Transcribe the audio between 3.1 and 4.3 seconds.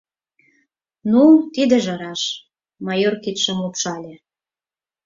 кидшым лупшале.